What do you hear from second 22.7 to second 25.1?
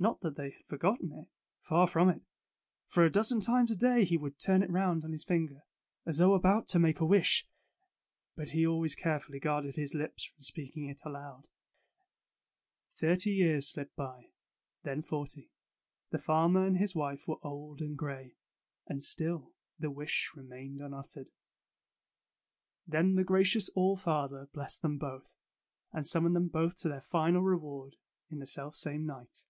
of Modern Germany in Then the gracious All Father blessed them